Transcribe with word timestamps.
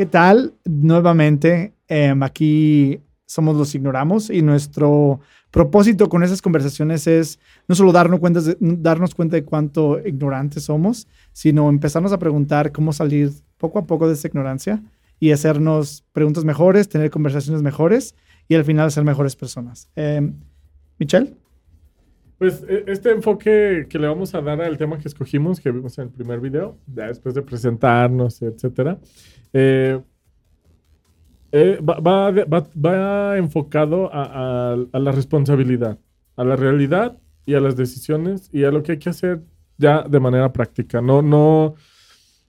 ¿Qué 0.00 0.06
tal? 0.06 0.54
Nuevamente, 0.64 1.74
em, 1.86 2.22
aquí 2.22 3.02
somos 3.26 3.54
los 3.54 3.74
ignoramos 3.74 4.30
y 4.30 4.40
nuestro 4.40 5.20
propósito 5.50 6.08
con 6.08 6.22
esas 6.22 6.40
conversaciones 6.40 7.06
es 7.06 7.38
no 7.68 7.74
solo 7.74 7.92
darnos 7.92 8.18
cuenta 8.18 8.40
de, 8.40 8.56
darnos 8.58 9.14
cuenta 9.14 9.36
de 9.36 9.44
cuánto 9.44 10.00
ignorantes 10.02 10.64
somos, 10.64 11.06
sino 11.34 11.68
empezarnos 11.68 12.14
a 12.14 12.18
preguntar 12.18 12.72
cómo 12.72 12.94
salir 12.94 13.30
poco 13.58 13.78
a 13.78 13.86
poco 13.86 14.08
de 14.08 14.14
esa 14.14 14.28
ignorancia 14.28 14.82
y 15.18 15.32
hacernos 15.32 16.02
preguntas 16.14 16.46
mejores, 16.46 16.88
tener 16.88 17.10
conversaciones 17.10 17.60
mejores 17.60 18.14
y 18.48 18.54
al 18.54 18.64
final 18.64 18.90
ser 18.90 19.04
mejores 19.04 19.36
personas. 19.36 19.90
Eh, 19.96 20.32
Michelle. 20.98 21.36
Pues 22.40 22.64
e, 22.66 22.84
este 22.86 23.10
enfoque 23.10 23.86
que 23.86 23.98
le 23.98 24.08
vamos 24.08 24.34
a 24.34 24.40
dar 24.40 24.62
al 24.62 24.78
tema 24.78 24.96
que 24.96 25.08
escogimos, 25.08 25.60
que 25.60 25.70
vimos 25.70 25.98
en 25.98 26.04
el 26.04 26.10
primer 26.10 26.40
video, 26.40 26.78
ya 26.86 27.08
después 27.08 27.34
de 27.34 27.42
presentarnos, 27.42 28.40
etcétera, 28.40 28.98
eh, 29.52 30.00
eh, 31.52 31.78
va, 31.82 33.36
enfocado 33.36 34.08
a, 34.10 34.74
la 34.90 35.12
responsabilidad, 35.12 35.98
a 36.34 36.44
la 36.44 36.56
realidad 36.56 37.18
y 37.44 37.52
a 37.52 37.60
las 37.60 37.76
decisiones 37.76 38.48
y 38.54 38.64
a 38.64 38.70
lo 38.70 38.82
que 38.82 38.92
hay 38.92 38.98
que 38.98 39.10
hacer 39.10 39.42
ya 39.76 40.02
de 40.04 40.18
manera 40.18 40.50
práctica. 40.50 41.02
No, 41.02 41.20
no, 41.20 41.74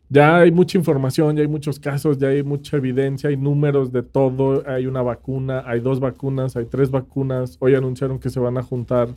ya 0.07 0.37
hay 0.37 0.53
mucha 0.53 0.77
información, 0.77 1.35
ya 1.35 1.41
hay 1.41 1.49
muchos 1.49 1.81
casos, 1.81 2.17
ya 2.17 2.29
hay 2.29 2.43
mucha 2.43 2.77
evidencia, 2.77 3.29
hay 3.29 3.35
números 3.35 3.91
de 3.91 4.03
todo, 4.03 4.63
hay 4.65 4.85
una 4.85 5.01
vacuna, 5.01 5.63
hay 5.65 5.81
dos 5.81 5.99
vacunas, 5.99 6.55
hay 6.55 6.67
tres 6.67 6.91
vacunas. 6.91 7.57
Hoy 7.59 7.75
anunciaron 7.75 8.19
que 8.19 8.29
se 8.29 8.39
van 8.39 8.57
a 8.57 8.63
juntar 8.63 9.09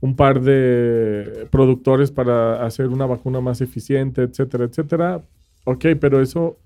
un 0.00 0.16
par 0.16 0.40
de 0.40 1.46
productores 1.50 2.10
para 2.10 2.64
hacer 2.64 2.88
una 2.88 3.06
vacuna 3.06 3.40
más 3.40 3.60
eficiente, 3.60 4.22
etcétera, 4.22 4.64
etcétera. 4.64 5.22
Ok, 5.64 5.86
pero 6.00 6.20
eso 6.20 6.58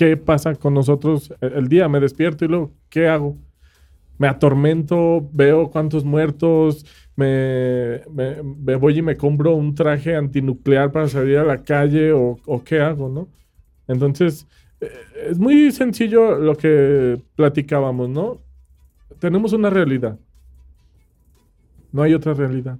¿qué 0.00 0.16
pasa 0.16 0.54
con 0.54 0.72
nosotros 0.72 1.30
el 1.42 1.68
día? 1.68 1.86
Me 1.86 2.00
despierto 2.00 2.46
y 2.46 2.48
luego, 2.48 2.72
¿qué 2.88 3.06
hago? 3.06 3.36
Me 4.16 4.28
atormento, 4.28 5.28
veo 5.30 5.70
cuántos 5.70 6.06
muertos, 6.06 6.86
me, 7.16 8.00
voy 8.78 8.98
y 8.98 9.02
me 9.02 9.18
compro 9.18 9.54
un 9.54 9.74
traje 9.74 10.16
antinuclear 10.16 10.90
para 10.90 11.06
salir 11.06 11.36
a 11.36 11.44
la 11.44 11.62
calle 11.62 12.12
o, 12.12 12.38
qué 12.64 12.80
hago, 12.80 13.10
¿no? 13.10 13.28
Entonces, 13.88 14.46
eh, 14.80 14.88
es 15.28 15.38
muy 15.38 15.70
sencillo 15.70 16.38
lo 16.38 16.56
que 16.56 17.20
platicábamos, 17.34 18.08
¿no? 18.08 18.40
Tenemos 19.18 19.52
una 19.52 19.68
realidad. 19.68 20.18
No 21.92 22.02
hay 22.02 22.14
otra 22.14 22.34
realidad. 22.34 22.78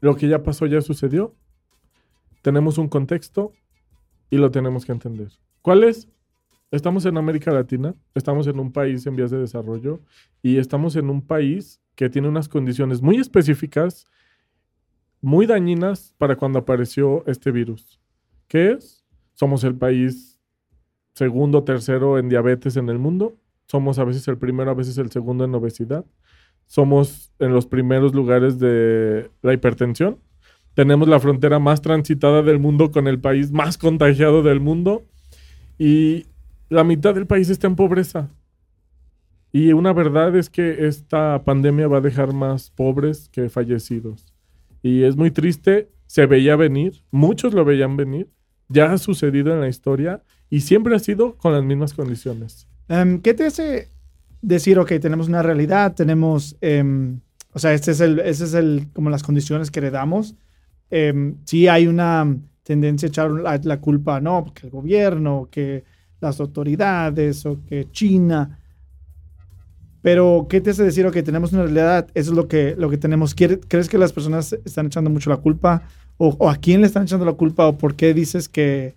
Lo 0.00 0.16
que 0.16 0.28
ya 0.28 0.42
pasó 0.42 0.66
ya 0.66 0.80
sucedió. 0.80 1.34
Tenemos 2.42 2.78
un 2.78 2.88
contexto, 2.88 3.52
y 4.30 4.36
lo 4.36 4.50
tenemos 4.50 4.84
que 4.84 4.92
entender. 4.92 5.30
¿Cuál 5.62 5.84
es? 5.84 6.08
Estamos 6.70 7.06
en 7.06 7.16
América 7.16 7.52
Latina, 7.52 7.94
estamos 8.14 8.46
en 8.48 8.58
un 8.58 8.72
país 8.72 9.06
en 9.06 9.16
vías 9.16 9.30
de 9.30 9.38
desarrollo 9.38 10.00
y 10.42 10.58
estamos 10.58 10.96
en 10.96 11.10
un 11.10 11.22
país 11.22 11.80
que 11.94 12.10
tiene 12.10 12.28
unas 12.28 12.48
condiciones 12.48 13.00
muy 13.00 13.16
específicas, 13.18 14.06
muy 15.20 15.46
dañinas 15.46 16.12
para 16.18 16.36
cuando 16.36 16.58
apareció 16.58 17.24
este 17.26 17.52
virus. 17.52 18.00
¿Qué 18.48 18.72
es? 18.72 19.04
Somos 19.34 19.62
el 19.64 19.76
país 19.76 20.40
segundo, 21.14 21.62
tercero 21.62 22.18
en 22.18 22.28
diabetes 22.28 22.76
en 22.76 22.88
el 22.88 22.98
mundo. 22.98 23.36
Somos 23.66 23.98
a 23.98 24.04
veces 24.04 24.26
el 24.28 24.36
primero, 24.36 24.70
a 24.70 24.74
veces 24.74 24.98
el 24.98 25.10
segundo 25.10 25.44
en 25.44 25.54
obesidad. 25.54 26.04
Somos 26.66 27.32
en 27.38 27.52
los 27.52 27.66
primeros 27.66 28.14
lugares 28.14 28.58
de 28.58 29.30
la 29.42 29.52
hipertensión. 29.52 30.18
Tenemos 30.74 31.08
la 31.08 31.20
frontera 31.20 31.58
más 31.58 31.80
transitada 31.80 32.42
del 32.42 32.58
mundo 32.58 32.90
con 32.90 33.06
el 33.08 33.18
país 33.18 33.50
más 33.50 33.78
contagiado 33.78 34.42
del 34.42 34.60
mundo. 34.60 35.04
Y 35.78 36.26
la 36.68 36.84
mitad 36.84 37.14
del 37.14 37.26
país 37.26 37.48
está 37.48 37.66
en 37.66 37.76
pobreza. 37.76 38.30
Y 39.52 39.72
una 39.72 39.92
verdad 39.92 40.36
es 40.36 40.50
que 40.50 40.86
esta 40.86 41.42
pandemia 41.44 41.88
va 41.88 41.98
a 41.98 42.02
dejar 42.02 42.32
más 42.32 42.70
pobres 42.70 43.28
que 43.30 43.48
fallecidos. 43.48 44.26
Y 44.82 45.04
es 45.04 45.16
muy 45.16 45.30
triste, 45.30 45.90
se 46.06 46.26
veía 46.26 46.56
venir, 46.56 47.02
muchos 47.10 47.54
lo 47.54 47.64
veían 47.64 47.96
venir, 47.96 48.28
ya 48.68 48.92
ha 48.92 48.98
sucedido 48.98 49.54
en 49.54 49.60
la 49.60 49.68
historia 49.68 50.22
y 50.50 50.60
siempre 50.60 50.94
ha 50.94 50.98
sido 50.98 51.36
con 51.36 51.52
las 51.52 51.64
mismas 51.64 51.94
condiciones. 51.94 52.68
Em, 52.88 53.20
¿Qué 53.20 53.34
te 53.34 53.46
hace 53.46 53.90
decir, 54.42 54.78
ok, 54.78 54.92
tenemos 55.00 55.28
una 55.28 55.42
realidad, 55.42 55.94
tenemos, 55.94 56.56
em, 56.60 57.20
o 57.52 57.58
sea, 57.58 57.72
este 57.72 57.92
es 57.92 58.00
el, 58.00 58.20
ese 58.20 58.44
es 58.44 58.54
el, 58.54 58.88
como 58.92 59.10
las 59.10 59.22
condiciones 59.22 59.70
que 59.70 59.80
heredamos, 59.80 60.34
eh, 60.90 61.34
sí 61.44 61.68
hay 61.68 61.86
una 61.86 62.36
tendencia 62.62 63.06
a 63.06 63.10
echar 63.10 63.30
la, 63.30 63.80
culpa, 63.80 64.20
no, 64.20 64.52
que 64.52 64.66
el 64.66 64.72
gobierno, 64.72 65.48
que 65.50 65.84
las 66.20 66.40
autoridades 66.40 67.46
o 67.46 67.60
que 67.64 67.88
China. 67.90 68.58
Pero, 70.02 70.46
¿qué 70.48 70.60
te 70.60 70.70
hace 70.70 70.82
decir? 70.82 71.08
que 71.10 71.22
tenemos 71.22 71.52
una 71.52 71.62
realidad, 71.62 72.08
eso 72.14 72.30
es 72.32 72.36
lo 72.36 72.48
que, 72.48 72.74
lo 72.76 72.90
que 72.90 72.98
tenemos. 72.98 73.34
¿Crees 73.34 73.88
que 73.88 73.98
las 73.98 74.12
personas 74.12 74.52
están 74.64 74.86
echando 74.86 75.10
mucho 75.10 75.30
la 75.30 75.36
culpa? 75.36 75.82
¿O, 76.16 76.48
a 76.48 76.56
quién 76.56 76.80
le 76.80 76.88
están 76.88 77.04
echando 77.04 77.24
la 77.24 77.34
culpa? 77.34 77.66
¿O 77.66 77.78
por 77.78 77.94
qué 77.94 78.14
dices 78.14 78.48
que, 78.48 78.96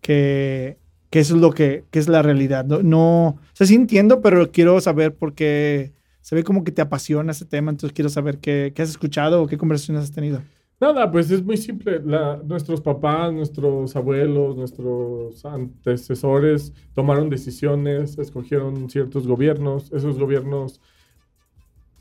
que, 0.00 0.78
que 1.12 1.20
eso 1.20 1.34
es 1.36 1.42
lo 1.42 1.50
que, 1.52 1.84
que, 1.90 1.98
es 1.98 2.08
la 2.08 2.22
realidad? 2.22 2.64
No, 2.64 2.82
no, 2.82 3.26
o 3.26 3.38
sea, 3.52 3.66
sí 3.66 3.74
entiendo, 3.74 4.22
pero 4.22 4.50
quiero 4.50 4.80
saber 4.80 5.14
por 5.14 5.34
qué. 5.34 5.92
Se 6.22 6.34
ve 6.34 6.42
como 6.42 6.64
que 6.64 6.72
te 6.72 6.80
apasiona 6.80 7.32
ese 7.32 7.44
tema, 7.44 7.70
entonces 7.70 7.94
quiero 7.94 8.08
saber 8.08 8.38
qué, 8.38 8.72
qué 8.74 8.80
has 8.80 8.88
escuchado 8.88 9.42
o 9.42 9.46
qué 9.46 9.58
conversaciones 9.58 10.04
has 10.04 10.12
tenido. 10.12 10.40
Nada, 10.80 11.10
pues 11.10 11.30
es 11.30 11.44
muy 11.44 11.58
simple. 11.58 12.00
nuestros 12.44 12.80
papás, 12.80 13.30
nuestros 13.30 13.94
abuelos, 13.94 14.56
nuestros 14.56 15.44
antecesores 15.44 16.72
tomaron 16.94 17.28
decisiones, 17.28 18.16
escogieron 18.18 18.88
ciertos 18.88 19.26
gobiernos, 19.26 19.92
esos 19.92 20.18
gobiernos 20.18 20.80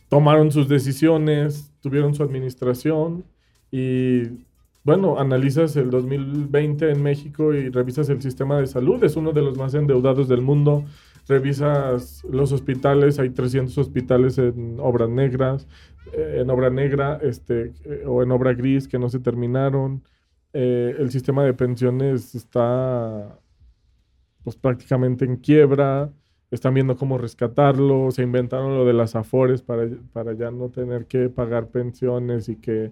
tomaron 0.07 0.51
sus 0.51 0.69
decisiones, 0.69 1.73
tuvieron 1.81 2.15
su 2.15 2.23
administración 2.23 3.25
y 3.71 4.45
bueno, 4.83 5.19
analizas 5.19 5.75
el 5.75 5.89
2020 5.89 6.91
en 6.91 7.03
México 7.03 7.53
y 7.53 7.69
revisas 7.69 8.09
el 8.09 8.21
sistema 8.21 8.59
de 8.59 8.67
salud, 8.67 9.03
es 9.03 9.15
uno 9.15 9.31
de 9.31 9.41
los 9.41 9.57
más 9.57 9.73
endeudados 9.73 10.27
del 10.27 10.41
mundo, 10.41 10.85
revisas 11.27 12.23
los 12.23 12.51
hospitales, 12.51 13.19
hay 13.19 13.29
300 13.29 13.77
hospitales 13.77 14.37
en 14.37 14.77
obras 14.79 15.09
negras, 15.09 15.67
eh, 16.13 16.39
en 16.41 16.49
obra 16.49 16.69
negra 16.69 17.19
este, 17.21 17.73
eh, 17.85 18.03
o 18.07 18.23
en 18.23 18.31
obra 18.31 18.53
gris 18.53 18.87
que 18.87 18.99
no 18.99 19.09
se 19.09 19.19
terminaron. 19.19 20.03
Eh, 20.53 20.95
el 20.99 21.11
sistema 21.11 21.43
de 21.45 21.53
pensiones 21.53 22.35
está 22.35 23.39
pues 24.43 24.55
prácticamente 24.55 25.25
en 25.25 25.37
quiebra. 25.37 26.11
Están 26.49 26.73
viendo 26.73 26.97
cómo 26.97 27.17
rescatarlo. 27.17 28.11
Se 28.11 28.23
inventaron 28.23 28.75
lo 28.75 28.85
de 28.85 28.93
las 28.93 29.15
afores 29.15 29.61
para, 29.61 29.87
para 30.11 30.33
ya 30.33 30.51
no 30.51 30.69
tener 30.69 31.05
que 31.05 31.29
pagar 31.29 31.67
pensiones 31.67 32.49
y 32.49 32.57
que 32.57 32.91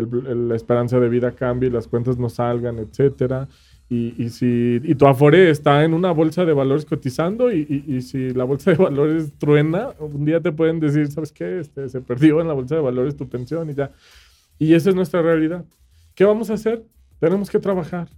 la 0.00 0.56
esperanza 0.56 0.98
de 1.00 1.08
vida 1.08 1.32
cambie 1.32 1.68
y 1.68 1.72
las 1.72 1.88
cuentas 1.88 2.18
no 2.18 2.28
salgan, 2.28 2.78
etcétera. 2.78 3.48
Y, 3.88 4.14
y, 4.16 4.30
si, 4.30 4.80
y 4.82 4.94
tu 4.94 5.06
Afore 5.06 5.50
está 5.50 5.84
en 5.84 5.92
una 5.92 6.10
bolsa 6.10 6.44
de 6.44 6.54
valores 6.54 6.86
cotizando 6.86 7.52
y, 7.52 7.84
y, 7.86 8.00
si 8.00 8.30
la 8.30 8.44
bolsa 8.44 8.70
de 8.70 8.76
valores 8.78 9.32
truena, 9.38 9.90
un 9.98 10.24
día 10.24 10.40
te 10.40 10.52
pueden 10.52 10.80
decir, 10.80 11.10
¿sabes 11.10 11.32
qué? 11.32 11.60
Este, 11.60 11.88
se 11.88 12.00
perdió 12.00 12.40
en 12.40 12.48
la 12.48 12.54
bolsa 12.54 12.76
de 12.76 12.80
valores 12.80 13.14
tu 13.16 13.28
pensión 13.28 13.68
y 13.70 13.74
ya. 13.74 13.92
Y 14.58 14.74
esa 14.74 14.88
es 14.90 14.96
nuestra 14.96 15.20
realidad. 15.20 15.64
¿Qué 16.14 16.24
vamos 16.24 16.48
a 16.50 16.54
hacer? 16.54 16.82
Tenemos 17.20 17.50
que 17.50 17.58
trabajar. 17.58 18.08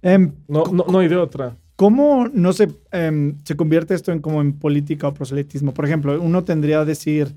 Em, 0.00 0.32
no, 0.48 0.64
no, 0.64 0.86
no, 0.90 0.98
hay 0.98 1.08
de 1.08 1.16
otra. 1.16 1.56
¿Cómo 1.76 2.28
no 2.32 2.52
se, 2.52 2.68
em, 2.90 3.36
se 3.44 3.56
convierte 3.56 3.94
esto 3.94 4.10
en 4.10 4.20
como 4.20 4.40
en 4.40 4.58
política 4.58 5.06
o 5.06 5.14
proselitismo? 5.14 5.72
Por 5.72 5.84
ejemplo, 5.84 6.20
uno 6.20 6.42
tendría 6.42 6.80
que 6.80 6.86
decir 6.86 7.34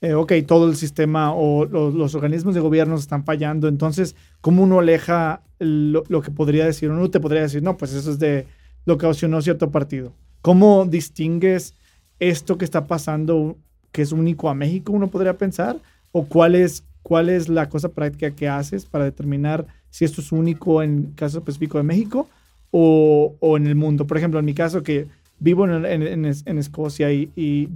eh, 0.00 0.14
ok, 0.14 0.32
todo 0.46 0.68
el 0.68 0.76
sistema 0.76 1.32
o 1.34 1.64
los, 1.64 2.14
organismos 2.14 2.54
de 2.54 2.60
gobierno 2.60 2.94
están 2.94 3.24
fallando, 3.24 3.66
entonces, 3.66 4.14
¿cómo 4.40 4.62
uno 4.62 4.78
aleja 4.78 5.42
lo, 5.58 6.04
que 6.22 6.30
podría 6.30 6.64
decir? 6.66 6.90
Uno 6.90 7.10
te 7.10 7.18
podría 7.18 7.42
decir, 7.42 7.62
no, 7.62 7.76
pues 7.76 7.92
eso 7.92 8.12
es 8.12 8.18
de 8.20 8.46
lo 8.84 8.96
que 8.96 9.06
ocasionó 9.06 9.42
cierto 9.42 9.70
partido. 9.70 10.12
¿Cómo 10.40 10.86
distingues 10.86 11.74
esto 12.20 12.58
que 12.58 12.64
está 12.64 12.86
pasando, 12.86 13.56
que 13.90 14.02
es 14.02 14.12
único 14.12 14.48
a 14.48 14.54
México, 14.54 14.92
uno 14.92 15.08
podría 15.08 15.36
pensar? 15.36 15.80
¿O 16.12 16.26
cuál 16.26 16.54
es, 16.54 16.84
cuál 17.02 17.28
es 17.28 17.48
la 17.48 17.68
cosa 17.68 17.88
práctica 17.88 18.30
que 18.30 18.48
haces 18.48 18.86
para 18.86 19.04
determinar 19.04 19.66
si 19.90 20.04
esto 20.04 20.20
es 20.20 20.30
único 20.30 20.80
en 20.80 21.12
caso 21.16 21.38
específico 21.38 21.76
de 21.78 21.84
México 21.84 22.28
o, 22.70 23.34
o 23.40 23.56
en 23.56 23.66
el 23.66 23.74
mundo? 23.74 24.06
Por 24.06 24.16
ejemplo, 24.16 24.38
en 24.38 24.46
mi 24.46 24.54
caso, 24.54 24.84
que 24.84 25.08
vivo 25.40 25.66
en, 25.66 25.84
en, 25.84 26.24
en 26.24 26.58
Escocia 26.58 27.12
y, 27.12 27.32
y 27.34 27.68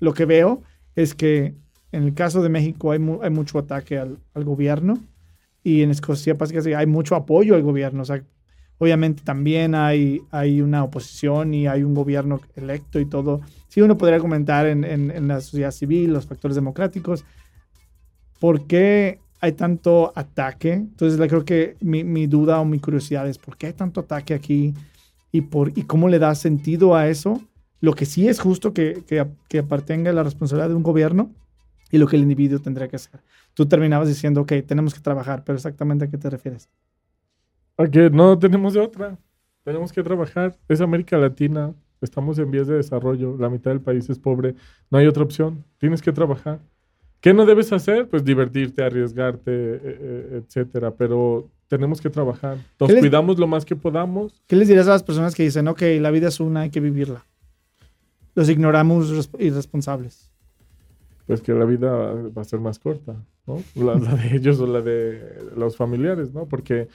lo 0.00 0.14
que 0.14 0.24
veo 0.24 0.62
es 0.98 1.14
que 1.14 1.54
en 1.92 2.02
el 2.02 2.12
caso 2.12 2.42
de 2.42 2.48
México 2.48 2.90
hay, 2.90 2.98
mucho 2.98 3.60
ataque 3.60 3.98
al, 3.98 4.18
gobierno 4.34 4.98
y 5.62 5.82
en 5.82 5.92
Escocia 5.92 6.34
básicamente 6.34 6.74
hay 6.74 6.86
mucho 6.86 7.14
apoyo 7.14 7.54
al 7.54 7.62
gobierno. 7.62 8.02
O 8.02 8.04
sea, 8.04 8.20
obviamente 8.78 9.22
también 9.22 9.76
hay, 9.76 10.20
una 10.60 10.82
oposición 10.82 11.54
y 11.54 11.68
hay 11.68 11.84
un 11.84 11.94
gobierno 11.94 12.40
electo 12.56 12.98
y 12.98 13.06
todo. 13.06 13.42
Sí, 13.68 13.80
uno 13.80 13.96
podría 13.96 14.18
comentar 14.18 14.66
en, 14.66 15.28
la 15.28 15.40
sociedad 15.40 15.70
civil, 15.70 16.12
los 16.12 16.26
factores 16.26 16.56
democráticos. 16.56 17.24
¿Por 18.40 18.66
qué 18.66 19.20
hay 19.40 19.52
tanto 19.52 20.12
ataque? 20.16 20.72
Entonces, 20.72 21.20
creo 21.28 21.44
que 21.44 21.76
mi, 21.80 22.02
mi, 22.02 22.26
duda 22.26 22.58
o 22.58 22.64
mi 22.64 22.80
curiosidad 22.80 23.28
es, 23.28 23.38
¿por 23.38 23.56
qué 23.56 23.68
hay 23.68 23.72
tanto 23.72 24.00
ataque 24.00 24.34
aquí? 24.34 24.74
y, 25.30 25.42
por, 25.42 25.76
y 25.76 25.82
cómo 25.82 26.08
le 26.08 26.18
da 26.18 26.34
sentido 26.34 26.94
a 26.94 27.08
eso, 27.08 27.40
lo 27.80 27.94
que 27.94 28.06
sí 28.06 28.28
es 28.28 28.40
justo 28.40 28.72
que, 28.72 29.04
que, 29.06 29.24
que 29.48 29.58
apartenga 29.60 30.12
la 30.12 30.22
responsabilidad 30.22 30.68
de 30.68 30.74
un 30.74 30.82
gobierno 30.82 31.30
y 31.90 31.98
lo 31.98 32.06
que 32.06 32.16
el 32.16 32.22
individuo 32.22 32.58
tendría 32.58 32.88
que 32.88 32.96
hacer. 32.96 33.20
Tú 33.54 33.66
terminabas 33.66 34.08
diciendo, 34.08 34.42
ok, 34.42 34.52
tenemos 34.66 34.94
que 34.94 35.00
trabajar, 35.00 35.42
pero 35.44 35.56
exactamente 35.56 36.04
a 36.04 36.08
qué 36.10 36.18
te 36.18 36.28
refieres. 36.30 36.68
A 37.76 37.86
que 37.86 38.10
no 38.10 38.38
tenemos 38.38 38.74
de 38.74 38.80
otra. 38.80 39.18
Tenemos 39.64 39.92
que 39.92 40.02
trabajar. 40.02 40.56
Es 40.68 40.80
América 40.80 41.16
Latina. 41.16 41.72
Estamos 42.00 42.38
en 42.38 42.50
vías 42.50 42.66
de 42.66 42.74
desarrollo. 42.76 43.36
La 43.38 43.48
mitad 43.48 43.70
del 43.70 43.80
país 43.80 44.08
es 44.10 44.18
pobre. 44.18 44.54
No 44.90 44.98
hay 44.98 45.06
otra 45.06 45.22
opción. 45.22 45.64
Tienes 45.78 46.02
que 46.02 46.12
trabajar. 46.12 46.60
¿Qué 47.20 47.32
no 47.34 47.46
debes 47.46 47.72
hacer? 47.72 48.08
Pues 48.08 48.24
divertirte, 48.24 48.82
arriesgarte, 48.84 49.50
e, 49.52 49.80
e, 49.84 50.36
etcétera. 50.38 50.92
Pero 50.94 51.48
tenemos 51.68 52.00
que 52.00 52.10
trabajar. 52.10 52.58
Nos 52.80 52.90
les- 52.90 53.00
cuidamos 53.00 53.38
lo 53.38 53.46
más 53.46 53.64
que 53.64 53.76
podamos. 53.76 54.40
¿Qué 54.46 54.56
les 54.56 54.68
dirías 54.68 54.86
a 54.88 54.92
las 54.92 55.02
personas 55.02 55.34
que 55.34 55.42
dicen, 55.42 55.68
ok, 55.68 55.82
la 56.00 56.10
vida 56.10 56.28
es 56.28 56.40
una, 56.40 56.60
hay 56.62 56.70
que 56.70 56.80
vivirla? 56.80 57.24
Los 58.38 58.48
ignoramos 58.48 59.10
resp- 59.10 59.40
irresponsables. 59.40 60.30
Pues 61.26 61.40
que 61.42 61.52
la 61.52 61.64
vida 61.64 61.90
va 61.92 62.42
a 62.42 62.44
ser 62.44 62.60
más 62.60 62.78
corta, 62.78 63.16
¿no? 63.46 63.58
La, 63.74 63.96
la 63.96 64.14
de 64.14 64.36
ellos 64.36 64.60
o 64.60 64.66
la 64.66 64.80
de 64.80 65.50
los 65.56 65.76
familiares, 65.76 66.32
¿no? 66.32 66.46
Porque 66.46 66.88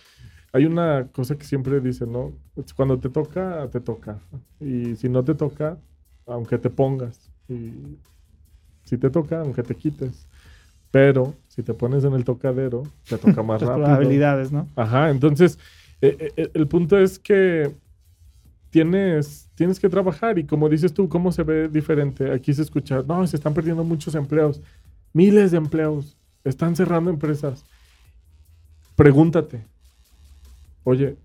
hay 0.53 0.65
una 0.65 1.09
cosa 1.11 1.35
que 1.37 1.43
siempre 1.43 1.81
dicen, 1.81 2.13
¿no? 2.13 2.31
Cuando 2.77 2.97
te 2.97 3.09
toca, 3.09 3.67
te 3.69 3.81
toca. 3.81 4.19
Y 4.61 4.95
si 4.95 5.09
no 5.09 5.23
te 5.23 5.35
toca, 5.35 5.77
aunque 6.25 6.57
te 6.57 6.69
pongas. 6.69 7.29
Y 7.49 7.97
si 8.85 8.97
te 8.97 9.09
toca, 9.09 9.41
aunque 9.41 9.63
te 9.63 9.75
quites. 9.75 10.25
Pero 10.91 11.35
si 11.47 11.61
te 11.61 11.73
pones 11.73 12.03
en 12.05 12.13
el 12.13 12.23
tocadero, 12.23 12.83
te 13.09 13.17
toca 13.17 13.43
más 13.43 13.61
Las 13.61 13.69
rápido. 13.69 13.85
probabilidades, 13.85 14.51
¿no? 14.51 14.67
Ajá, 14.75 15.09
entonces 15.09 15.59
eh, 16.01 16.31
eh, 16.37 16.49
el 16.53 16.67
punto 16.67 16.97
es 16.97 17.19
que 17.19 17.75
tienes, 18.73 19.51
tienes 19.53 19.79
que 19.79 19.87
trabajar 19.87 20.39
y 20.39 20.45
como 20.45 20.67
dices 20.67 20.91
tú, 20.95 21.07
¿cómo 21.07 21.31
se 21.31 21.43
ve 21.43 21.69
diferente? 21.69 22.33
Aquí 22.33 22.51
se 22.55 22.63
escucha, 22.63 23.03
no, 23.07 23.25
se 23.27 23.35
están 23.35 23.53
perdiendo 23.53 23.83
muchos 23.83 24.15
empleos, 24.15 24.61
miles 25.13 25.51
de 25.51 25.57
empleos, 25.57 26.17
están 26.43 26.75
cerrando 26.75 27.11
empresas. 27.11 27.63
Pregúntate, 28.95 29.63
oye, 30.83 31.15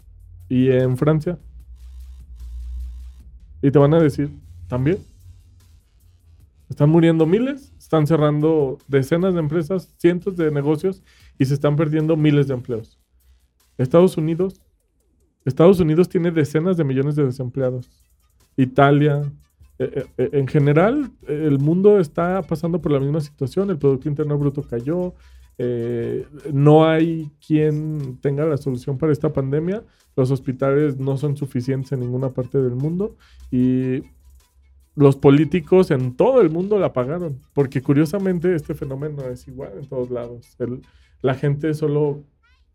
¿y 0.50 0.68
en 0.68 0.98
Francia? 0.98 1.38
Y 3.62 3.70
te 3.70 3.78
van 3.78 3.94
a 3.94 3.98
decir, 3.98 4.30
¿también? 4.68 4.98
Están 6.68 6.90
muriendo 6.90 7.24
miles, 7.24 7.72
están 7.78 8.06
cerrando 8.06 8.76
decenas 8.88 9.32
de 9.32 9.40
empresas, 9.40 9.88
cientos 9.96 10.36
de 10.36 10.50
negocios 10.50 11.02
y 11.38 11.46
se 11.46 11.54
están 11.54 11.76
perdiendo 11.76 12.14
miles 12.14 12.46
de 12.46 12.52
empleos. 12.52 12.98
Estados 13.78 14.18
Unidos, 14.18 14.60
Estados 15.48 15.80
Unidos 15.80 16.08
tiene 16.08 16.30
decenas 16.30 16.76
de 16.76 16.84
millones 16.84 17.16
de 17.16 17.24
desempleados. 17.24 17.90
Italia, 18.56 19.22
eh, 19.78 20.04
eh, 20.16 20.30
en 20.32 20.46
general, 20.48 21.10
eh, 21.26 21.44
el 21.46 21.58
mundo 21.58 21.98
está 22.00 22.42
pasando 22.42 22.80
por 22.80 22.92
la 22.92 23.00
misma 23.00 23.20
situación. 23.20 23.70
El 23.70 23.78
Producto 23.78 24.08
Interno 24.08 24.38
Bruto 24.38 24.62
cayó. 24.62 25.14
eh, 25.60 26.24
no 26.52 26.86
hay 26.86 27.32
quien 27.44 28.18
tenga 28.20 28.44
la 28.46 28.56
solución 28.56 28.96
para 28.96 29.12
esta 29.12 29.32
pandemia. 29.32 29.82
Los 30.16 30.30
hospitales 30.30 30.98
no 30.98 31.16
son 31.16 31.36
suficientes 31.36 31.90
en 31.92 32.00
ninguna 32.00 32.30
parte 32.30 32.58
del 32.58 32.76
mundo. 32.76 33.16
Y 33.50 34.02
los 34.94 35.16
políticos 35.16 35.90
en 35.90 36.16
todo 36.16 36.40
el 36.40 36.50
mundo 36.50 36.78
la 36.78 36.92
pagaron. 36.92 37.40
Porque 37.54 37.82
curiosamente 37.82 38.54
este 38.54 38.74
fenómeno 38.74 39.22
es 39.28 39.48
igual 39.48 39.72
en 39.80 39.88
todos 39.88 40.10
lados. 40.10 40.56
La 41.22 41.34
gente 41.34 41.74
solo 41.74 42.22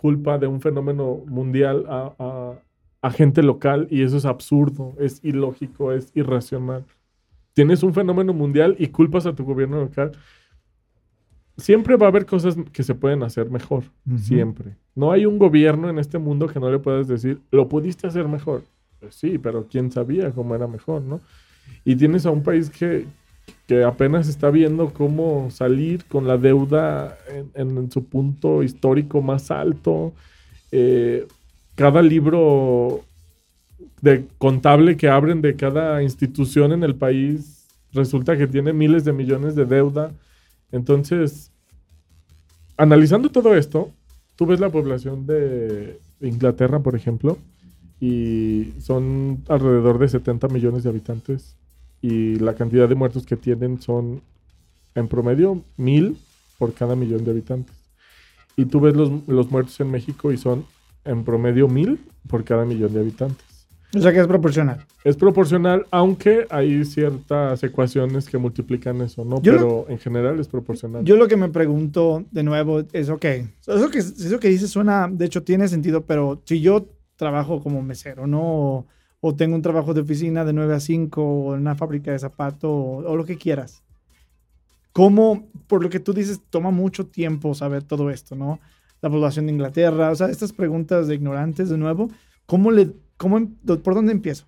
culpa 0.03 0.37
de 0.37 0.47
un 0.47 0.59
fenómeno 0.59 1.21
mundial 1.27 1.85
a, 1.87 2.13
a- 2.19 2.53
a 3.01 3.09
gente 3.11 3.41
local 3.41 3.87
y 3.89 4.01
eso 4.03 4.17
es 4.17 4.25
absurdo, 4.25 4.93
es 4.99 5.19
ilógico, 5.23 5.91
es 5.93 6.11
irracional. 6.13 6.83
Tienes 7.53 7.83
un 7.83 7.93
fenómeno 7.93 8.33
mundial 8.33 8.75
y 8.79 8.87
culpas 8.87 9.25
a 9.25 9.33
tu 9.33 9.43
gobierno 9.45 9.77
local. 9.79 10.11
Siempre 11.57 11.95
va 11.97 12.07
a 12.07 12.09
haber 12.09 12.25
cosas 12.25 12.55
que 12.73 12.83
se 12.83 12.95
pueden 12.95 13.23
hacer 13.23 13.49
mejor, 13.49 13.83
Ujú. 14.07 14.17
siempre. 14.17 14.75
No 14.95 15.11
hay 15.11 15.25
un 15.25 15.37
gobierno 15.37 15.89
en 15.89 15.99
este 15.99 16.17
mundo 16.17 16.47
que 16.47 16.59
no 16.59 16.69
le 16.71 16.79
puedas 16.79 17.07
decir, 17.07 17.39
lo 17.51 17.69
pudiste 17.69 18.07
hacer 18.07 18.27
mejor. 18.27 18.63
Pues 18.99 19.15
sí, 19.15 19.37
pero 19.37 19.67
quién 19.69 19.91
sabía 19.91 20.31
cómo 20.31 20.55
era 20.55 20.67
mejor, 20.67 21.01
¿no? 21.01 21.19
Y 21.85 21.95
tienes 21.95 22.25
a 22.25 22.31
un 22.31 22.41
país 22.43 22.69
que, 22.69 23.05
que 23.67 23.83
apenas 23.83 24.27
está 24.27 24.49
viendo 24.49 24.93
cómo 24.93 25.49
salir 25.49 26.05
con 26.05 26.27
la 26.27 26.37
deuda 26.37 27.17
en, 27.55 27.91
su 27.91 28.03
punto 28.03 28.61
histórico 28.61 29.21
más 29.21 29.51
alto. 29.51 30.13
Eh, 30.71 31.25
cada 31.75 32.01
libro 32.01 33.01
de 34.01 34.25
contable 34.37 34.97
que 34.97 35.07
abren 35.07 35.41
de 35.41 35.55
cada 35.55 36.03
institución 36.03 36.73
en 36.73 36.83
el 36.83 36.95
país 36.95 37.67
resulta 37.93 38.37
que 38.37 38.47
tiene 38.47 38.73
miles 38.73 39.05
de 39.05 39.13
millones 39.13 39.55
de 39.55 39.65
deuda. 39.65 40.11
Entonces, 40.71 41.51
analizando 42.75 43.29
todo 43.29 43.55
esto, 43.55 43.91
tú 44.35 44.45
ves 44.45 44.59
la 44.59 44.69
población 44.69 45.25
de 45.25 45.99
Inglaterra, 46.19 46.79
por 46.79 46.95
ejemplo, 46.95 47.37
y 48.01 48.73
son 48.81 49.41
alrededor 49.47 49.99
de 49.99 50.09
70 50.09 50.49
millones 50.49 50.83
de 50.83 50.89
habitantes 50.89 51.55
y 52.03 52.35
la 52.35 52.53
cantidad 52.53 52.87
de 52.87 52.95
muertos 52.95 53.25
que 53.25 53.35
tienen 53.37 53.81
son 53.81 54.21
en 54.93 55.07
promedio 55.07 55.63
mil 55.77 56.17
por 56.59 56.73
cada 56.73 56.95
millón 56.95 57.23
de 57.25 57.31
habitantes. 57.31 57.75
Y 58.55 58.65
tú 58.65 58.79
ves 58.79 58.95
los, 58.95 59.09
los 59.27 59.49
muertos 59.49 59.79
en 59.79 59.89
México 59.89 60.31
y 60.31 60.37
son 60.37 60.65
en 61.05 61.23
promedio 61.23 61.67
mil 61.67 61.99
por 62.27 62.43
cada 62.43 62.65
millón 62.65 62.93
de 62.93 62.99
habitantes. 62.99 63.45
O 63.95 63.99
sea 64.01 64.11
que 64.11 64.19
es 64.19 64.27
proporcional. 64.27 64.85
Es 65.03 65.15
proporcional, 65.15 65.85
aunque 65.91 66.45
hay 66.49 66.83
ciertas 66.83 67.63
ecuaciones 67.63 68.27
que 68.27 68.37
multiplican 68.37 69.01
eso, 69.01 69.23
¿no? 69.23 69.41
Yo 69.41 69.53
lo- 69.53 69.57
Pero 69.59 69.85
en 69.89 69.99
general 69.99 70.39
es 70.39 70.47
proporcional. 70.47 71.03
Yo 71.05 71.15
lo 71.15 71.27
que 71.27 71.37
me 71.37 71.49
pregunto 71.49 72.25
de 72.31 72.43
nuevo 72.43 72.83
es, 72.91 73.09
ok, 73.09 73.25
eso 73.65 73.89
que, 73.91 73.99
eso 73.99 74.39
que 74.39 74.49
dices 74.49 74.69
suena, 74.71 75.07
de 75.11 75.25
hecho 75.25 75.43
tiene 75.43 75.67
sentido, 75.67 76.01
pero 76.05 76.41
si 76.45 76.59
yo 76.59 76.85
trabajo 77.15 77.61
como 77.61 77.81
mesero, 77.81 78.25
¿no? 78.27 78.87
O, 79.25 79.33
tengo 79.33 79.55
un 79.55 79.61
trabajo 79.61 79.93
de 79.93 80.01
oficina 80.01 80.43
de 80.43 80.51
9 80.51 80.75
a 80.75 80.79
5 80.81 81.23
o 81.23 81.55
en 81.55 81.61
una 81.61 81.75
fábrica 81.75 82.11
de 82.11 82.19
zapato 82.19 82.69
o, 82.69 83.09
o 83.09 83.15
lo 83.15 83.23
que 83.23 83.37
quieras. 83.37 83.83
¿Cómo, 84.91 85.47
por 85.67 85.81
lo 85.81 85.89
que 85.89 86.01
tú 86.01 86.13
dices, 86.13 86.41
toma 86.49 86.71
mucho 86.71 87.07
tiempo 87.07 87.55
saber 87.55 87.83
todo 87.83 88.09
esto, 88.09 88.35
¿no? 88.35 88.59
La 89.01 89.09
población 89.09 89.47
de 89.47 89.53
Inglaterra, 89.53 90.11
o 90.11 90.15
sea, 90.15 90.27
estas 90.27 90.51
preguntas 90.51 91.07
de 91.07 91.15
ignorantes 91.15 91.69
de 91.69 91.77
nuevo, 91.77 92.09
¿cómo 92.45 92.69
le, 92.69 92.91
cómo, 93.17 93.37
em- 93.37 93.55
por 93.55 93.95
dónde 93.95 94.11
empiezo? 94.11 94.45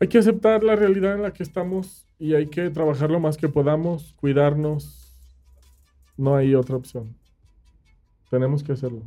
Hay 0.00 0.08
que 0.08 0.18
aceptar 0.18 0.64
la 0.64 0.76
realidad 0.76 1.14
en 1.14 1.22
la 1.22 1.32
que 1.32 1.42
estamos 1.42 2.06
y 2.18 2.34
hay 2.34 2.46
que 2.46 2.70
trabajar 2.70 3.10
lo 3.10 3.20
más 3.20 3.36
que 3.36 3.48
podamos, 3.48 4.14
cuidarnos. 4.14 5.14
No 6.16 6.36
hay 6.36 6.54
otra 6.54 6.76
opción. 6.76 7.14
Tenemos 8.30 8.62
que 8.62 8.72
hacerlo. 8.72 9.02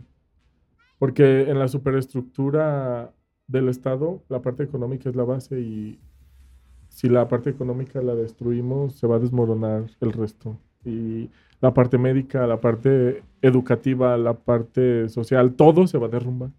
Porque 0.97 1.49
en 1.49 1.59
la 1.59 1.67
superestructura 1.67 3.13
del 3.49 3.67
Estado, 3.67 4.21
la 4.29 4.41
parte 4.41 4.63
económica 4.63 5.09
es 5.09 5.15
la 5.15 5.23
base 5.23 5.59
y 5.59 5.99
si 6.87 7.09
la 7.09 7.27
parte 7.27 7.49
económica 7.49 8.01
la 8.01 8.15
destruimos, 8.15 8.93
se 8.95 9.07
va 9.07 9.17
a 9.17 9.19
desmoronar 9.19 9.85
el 9.99 10.13
resto. 10.13 10.57
Y 10.85 11.29
la 11.61 11.73
parte 11.73 11.97
médica, 11.97 12.47
la 12.47 12.61
parte 12.61 13.23
educativa, 13.41 14.17
la 14.17 14.33
parte 14.33 15.09
social, 15.09 15.53
todo 15.53 15.87
se 15.87 15.97
va 15.97 16.07
a 16.07 16.09
derrumbar. 16.09 16.51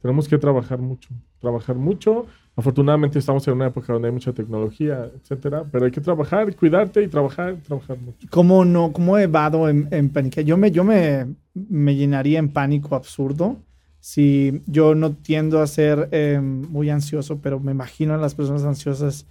Tenemos 0.00 0.28
que 0.28 0.36
trabajar 0.36 0.80
mucho, 0.80 1.10
trabajar 1.40 1.76
mucho. 1.76 2.26
Afortunadamente 2.56 3.18
estamos 3.18 3.46
en 3.48 3.54
una 3.54 3.68
época 3.68 3.92
donde 3.92 4.08
hay 4.08 4.14
mucha 4.14 4.32
tecnología, 4.32 5.10
etcétera, 5.14 5.64
pero 5.70 5.86
hay 5.86 5.92
que 5.92 6.00
trabajar, 6.00 6.54
cuidarte 6.56 7.02
y 7.02 7.08
trabajar, 7.08 7.56
trabajar 7.62 7.98
mucho. 7.98 8.26
¿Cómo 8.30 8.64
no, 8.64 8.92
cómo 8.92 9.16
evado 9.16 9.68
en, 9.68 9.88
en 9.90 10.10
pánico? 10.10 10.40
Yo 10.40 10.56
me, 10.56 10.70
yo 10.70 10.84
me, 10.84 11.34
me 11.54 11.94
llenaría 11.94 12.38
en 12.38 12.48
pánico 12.48 12.96
absurdo 12.96 13.58
si 14.02 14.62
yo 14.66 14.96
no 14.96 15.12
tiendo 15.12 15.62
a 15.62 15.66
ser 15.68 16.08
eh, 16.10 16.40
muy 16.42 16.90
ansioso, 16.90 17.38
pero 17.38 17.60
me 17.60 17.70
imagino 17.70 18.14
a 18.14 18.18
las 18.18 18.34
personas 18.34 18.64
ansiosas, 18.64 19.26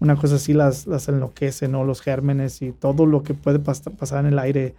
una 0.00 0.16
cosa 0.16 0.36
así 0.36 0.54
las, 0.54 0.86
las 0.86 1.08
enloquece, 1.08 1.68
¿no? 1.68 1.84
Los 1.84 2.00
gérmenes 2.00 2.62
y 2.62 2.72
todo 2.72 3.04
lo 3.04 3.22
que 3.22 3.34
puede 3.34 3.60
pas- 3.60 3.94
pasar 3.94 4.24
en 4.24 4.32
el 4.32 4.38
aire. 4.38 4.74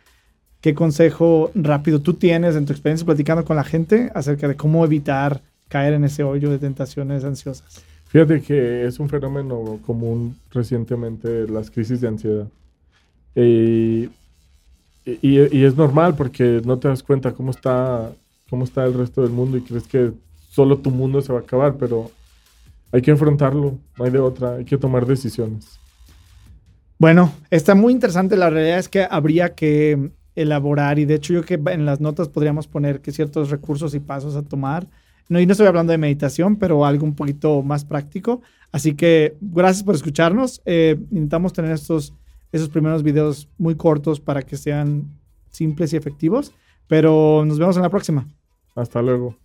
¿Qué 0.61 0.73
consejo 0.73 1.51
rápido 1.53 1.99
tú 2.01 2.15
tienes 2.15 2.55
en 2.55 2.65
tu 2.65 2.73
experiencia 2.73 3.05
platicando 3.05 3.45
con 3.45 3.55
la 3.55 3.63
gente 3.63 4.11
acerca 4.15 4.47
de 4.47 4.55
cómo 4.55 4.83
evitar 4.83 5.43
caer 5.67 5.93
en 5.93 6.05
ese 6.05 6.23
hoyo 6.23 6.49
de 6.49 6.57
tentaciones 6.57 7.23
ansiosas? 7.23 7.83
Fíjate 8.07 8.41
que 8.41 8.85
es 8.85 8.99
un 8.99 9.09
fenómeno 9.09 9.79
común 9.85 10.35
recientemente 10.49 11.47
las 11.47 11.69
crisis 11.69 12.01
de 12.01 12.07
ansiedad. 12.07 12.47
Y, 13.35 14.09
y 15.05 15.63
es 15.63 15.75
normal 15.75 16.15
porque 16.15 16.63
no 16.65 16.79
te 16.79 16.87
das 16.87 17.03
cuenta 17.03 17.31
cómo 17.33 17.51
está, 17.51 18.11
cómo 18.49 18.63
está 18.63 18.85
el 18.85 18.93
resto 18.93 19.21
del 19.21 19.31
mundo 19.31 19.57
y 19.57 19.61
crees 19.61 19.87
que 19.87 20.11
solo 20.49 20.77
tu 20.77 20.91
mundo 20.91 21.21
se 21.21 21.33
va 21.33 21.39
a 21.39 21.41
acabar, 21.41 21.75
pero 21.77 22.11
hay 22.91 23.01
que 23.01 23.11
enfrentarlo, 23.11 23.77
no 23.97 24.05
hay 24.05 24.11
de 24.11 24.19
otra, 24.19 24.55
hay 24.55 24.65
que 24.65 24.77
tomar 24.77 25.05
decisiones. 25.05 25.79
Bueno, 26.97 27.33
está 27.49 27.75
muy 27.75 27.91
interesante. 27.91 28.37
La 28.37 28.49
realidad 28.49 28.79
es 28.79 28.87
que 28.87 29.05
habría 29.09 29.53
que 29.53 30.11
elaborar 30.35 30.99
y 30.99 31.05
de 31.05 31.15
hecho 31.15 31.33
yo 31.33 31.43
que 31.43 31.55
en 31.55 31.85
las 31.85 31.99
notas 31.99 32.29
podríamos 32.29 32.67
poner 32.67 33.01
que 33.01 33.11
ciertos 33.11 33.49
recursos 33.49 33.93
y 33.95 33.99
pasos 33.99 34.35
a 34.35 34.43
tomar. 34.43 34.87
No, 35.27 35.39
y 35.39 35.45
no 35.45 35.53
estoy 35.53 35.67
hablando 35.67 35.91
de 35.91 35.97
meditación, 35.97 36.57
pero 36.57 36.85
algo 36.85 37.05
un 37.05 37.15
poquito 37.15 37.63
más 37.63 37.83
práctico. 37.83 38.41
Así 38.71 38.93
que 38.93 39.35
gracias 39.41 39.83
por 39.83 39.95
escucharnos. 39.95 40.61
Eh, 40.65 40.97
intentamos 41.11 41.51
tener 41.51 41.71
estos, 41.71 42.13
esos 42.51 42.69
primeros 42.69 43.01
videos 43.01 43.49
muy 43.57 43.75
cortos 43.75 44.19
para 44.19 44.43
que 44.43 44.55
sean 44.55 45.09
simples 45.49 45.93
y 45.93 45.97
efectivos, 45.97 46.53
pero 46.87 47.43
nos 47.45 47.59
vemos 47.59 47.75
en 47.75 47.83
la 47.83 47.89
próxima. 47.89 48.27
Hasta 48.75 49.01
luego. 49.01 49.35